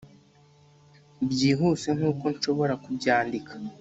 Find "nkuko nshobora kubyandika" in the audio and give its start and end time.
1.97-3.53